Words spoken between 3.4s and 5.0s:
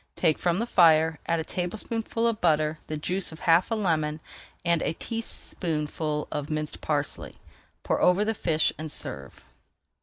half a lemon, and a